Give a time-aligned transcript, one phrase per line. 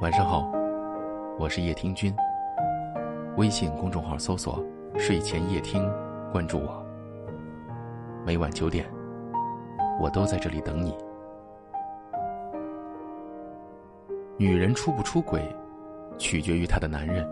[0.00, 0.48] 晚上好，
[1.40, 2.14] 我是叶听君。
[3.36, 4.64] 微信公众号搜索
[4.96, 5.90] “睡前夜听”，
[6.30, 6.86] 关注我。
[8.24, 8.86] 每晚九点，
[10.00, 10.96] 我都在这里等你。
[14.36, 15.42] 女人出不出轨，
[16.16, 17.26] 取决于她的男人；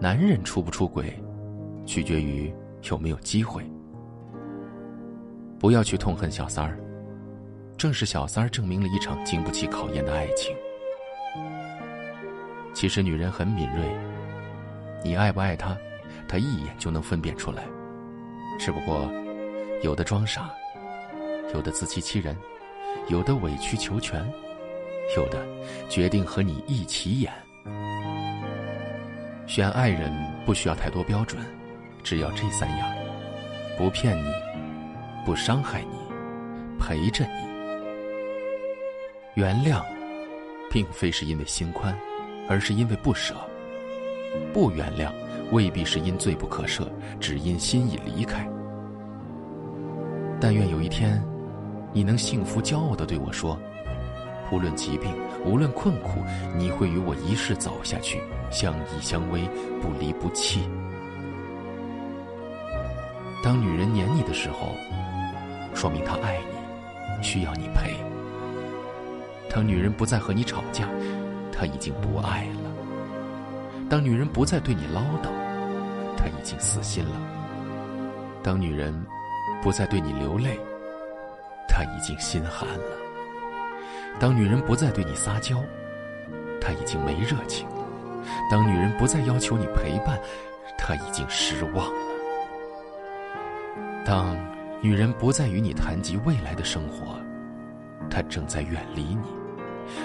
[0.00, 1.12] 男人出不出轨，
[1.84, 2.50] 取决于
[2.90, 3.62] 有没有机会。
[5.58, 6.78] 不要去痛恨小三儿，
[7.76, 10.56] 正是小三儿证明了一场经不起考验的爱情。
[12.76, 13.86] 其实女人很敏锐，
[15.02, 15.74] 你爱不爱她，
[16.28, 17.62] 她一眼就能分辨出来。
[18.58, 19.10] 只不过，
[19.82, 20.50] 有的装傻，
[21.54, 22.36] 有的自欺欺人，
[23.08, 24.22] 有的委曲求全，
[25.16, 25.42] 有的
[25.88, 27.32] 决定和你一起演。
[29.46, 30.12] 选爱人
[30.44, 31.42] 不需要太多标准，
[32.04, 32.86] 只要这三样：
[33.78, 34.30] 不骗你，
[35.24, 35.98] 不伤害你，
[36.78, 37.46] 陪着你。
[39.32, 39.82] 原谅，
[40.70, 41.98] 并非是因为心宽。
[42.48, 43.34] 而是因为不舍，
[44.52, 45.10] 不原谅，
[45.52, 46.86] 未必是因罪不可赦，
[47.18, 48.46] 只因心已离开。
[50.40, 51.22] 但愿有一天，
[51.92, 53.58] 你能幸福骄傲的对我说
[54.52, 55.10] ：“无论疾病，
[55.44, 56.20] 无论困苦，
[56.56, 59.48] 你会与我一世走下去，相依相偎，
[59.80, 60.68] 不离不弃。”
[63.42, 64.74] 当女人黏你的时候，
[65.74, 67.94] 说明她爱你，需要你陪。
[69.48, 70.88] 当女人不再和你吵架。
[71.56, 72.70] 他已经不爱了。
[73.88, 75.30] 当女人不再对你唠叨，
[76.16, 77.12] 他已经死心了。
[78.42, 78.94] 当女人
[79.62, 80.58] 不再对你流泪，
[81.68, 82.96] 他已经心寒了。
[84.18, 85.62] 当女人不再对你撒娇，
[86.60, 87.66] 他已经没热情。
[88.50, 90.18] 当女人不再要求你陪伴，
[90.76, 92.00] 他已经失望了。
[94.04, 94.36] 当
[94.80, 97.18] 女人不再与你谈及未来的生活，
[98.08, 99.45] 她正在远离你。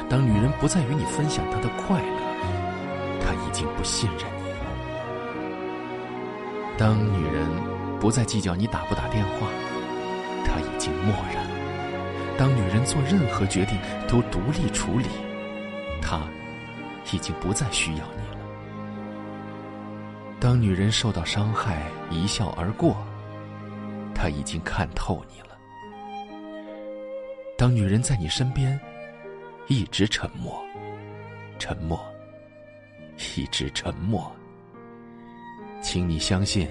[0.09, 2.22] 当女人不再与你分享她的快乐，
[3.22, 4.66] 她已经不信任你了。
[6.78, 7.47] 当女人
[8.00, 9.47] 不再计较你打不打电话，
[10.46, 11.46] 她已经漠然。
[12.38, 13.78] 当女人做任何决定
[14.08, 15.06] 都独立处理，
[16.02, 16.22] 她
[17.12, 18.38] 已经不再需要你了。
[20.40, 22.98] 当女人受到伤害一笑而过，
[24.16, 25.50] 她已经看透你了。
[27.58, 28.80] 当女人在你身边。
[29.72, 30.62] 一直沉默，
[31.58, 31.98] 沉默，
[33.38, 34.30] 一直沉默。
[35.82, 36.68] 请你相信，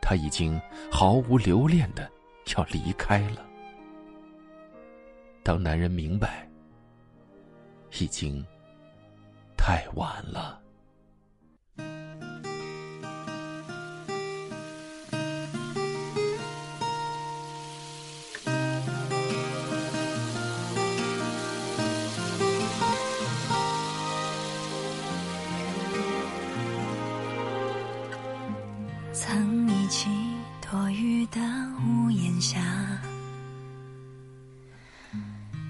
[0.00, 0.60] 他已经
[0.92, 2.08] 毫无留恋的
[2.56, 3.44] 要离开了。
[5.42, 6.48] 当男人明白，
[7.98, 8.46] 已经
[9.56, 10.62] 太晚了。
[31.98, 32.60] 屋檐下，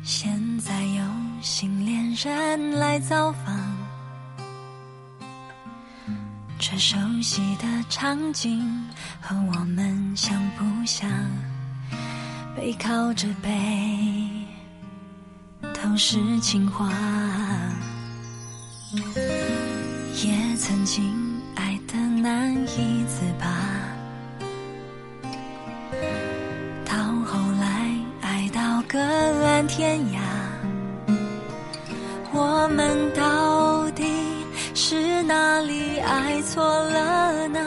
[0.03, 1.03] 现在有
[1.41, 3.57] 新恋人来造访。
[6.59, 8.87] 这熟悉的场景
[9.21, 11.11] 和我们像不像？
[12.55, 14.47] 背靠着背，
[15.61, 16.93] 都是情话。
[20.23, 21.15] 也曾经
[21.57, 21.97] 爱得。
[22.21, 23.47] 难以自拔，
[28.89, 28.99] 爱到各
[29.45, 30.19] 安天涯，
[32.33, 34.05] 我们到底
[34.75, 37.61] 是哪里爱错了呢？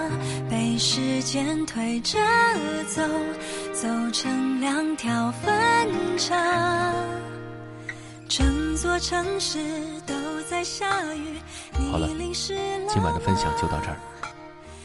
[0.50, 2.18] 被时间推着
[2.88, 3.02] 走，
[3.74, 6.36] 走成两条分岔，
[8.28, 9.60] 整座城市
[10.06, 10.14] 都
[10.50, 11.40] 在下雨。
[11.92, 12.08] 好了，
[12.90, 13.98] 今晚的分享就到这儿。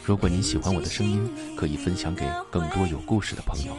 [0.07, 3.75] 如果您喜欢我的声音，可以分享给更多有故事的朋友。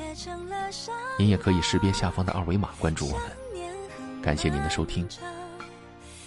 [1.19, 4.21] 您也可以识别下方的二维码关注我们。
[4.21, 5.09] 感谢您的收听，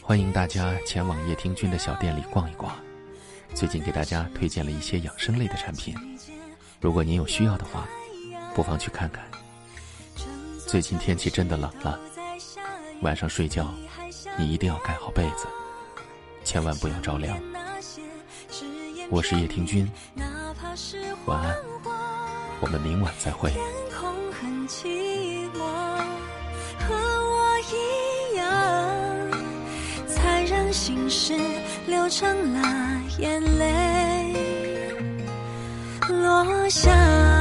[0.02, 2.76] 欢迎大家前往叶听君的小店里逛一逛。
[3.54, 5.96] 最近给大家推荐了一些养生类的产品，
[6.80, 7.88] 如果您有需要的话，
[8.56, 9.24] 不妨去看看。
[10.66, 12.00] 最近天气真的冷了，
[13.04, 13.72] 晚上睡觉
[14.36, 15.46] 你一定要盖好被子，
[16.44, 17.38] 千万不要着凉。
[19.12, 19.86] 我是叶听君，
[21.26, 21.54] 晚安，
[22.62, 23.52] 我们明晚再会。
[30.72, 31.34] 心事
[31.86, 32.62] 流成了
[33.20, 34.34] 眼泪，
[36.08, 37.41] 落下。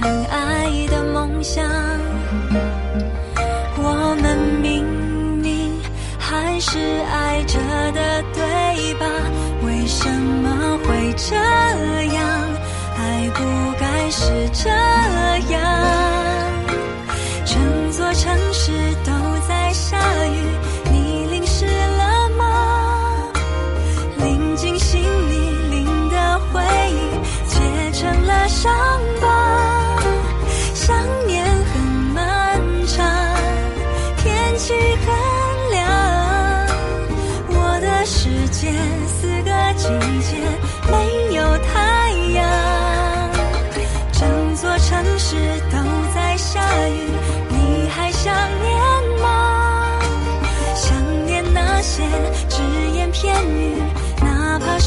[0.00, 1.64] 完成爱的梦想。
[3.76, 4.84] 我们明
[5.40, 5.78] 明
[6.18, 6.78] 还是
[7.10, 7.58] 爱着
[7.92, 9.06] 的，对吧？
[9.64, 11.36] 为什么会这
[12.14, 12.24] 样？
[12.96, 13.44] 爱不
[13.78, 14.89] 该是这样。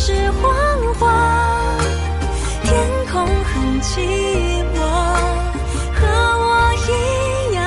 [0.05, 0.53] 是谎
[0.95, 1.01] 话。
[2.61, 2.73] 天
[3.09, 4.01] 空很寂
[4.75, 4.77] 寞，
[5.95, 6.01] 和
[6.44, 6.45] 我
[6.89, 7.63] 一样，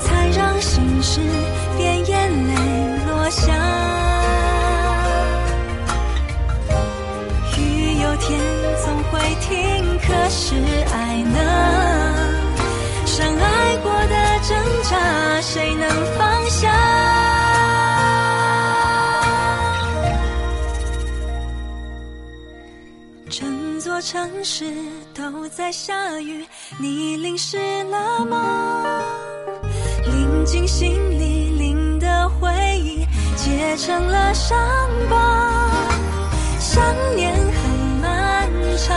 [0.00, 1.20] 才让心事
[1.76, 2.54] 变眼泪
[3.08, 3.52] 落下。
[7.56, 7.58] 雨
[8.00, 8.38] 有天
[8.84, 10.54] 总会停，可是
[10.94, 11.38] 爱呢？
[13.04, 14.14] 相爱过的
[14.48, 17.36] 挣扎，谁能放下？
[24.00, 24.72] 城市
[25.12, 26.46] 都在下雨，
[26.78, 29.02] 你淋湿了吗？
[30.06, 32.48] 淋进心里，淋的回
[32.78, 33.04] 忆
[33.36, 34.56] 结成了伤
[35.10, 35.68] 疤。
[36.60, 36.82] 想
[37.16, 38.96] 念很漫长，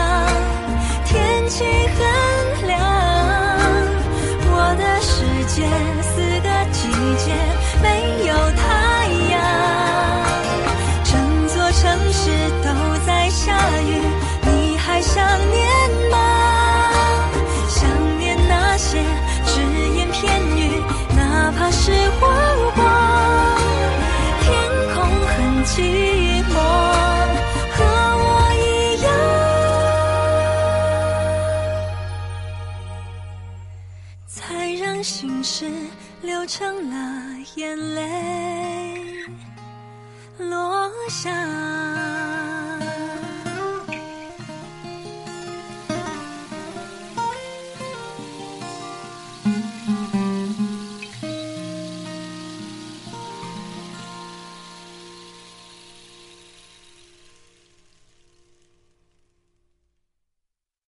[35.02, 35.68] 心事
[36.22, 39.26] 流成了眼泪
[40.38, 42.31] 落下。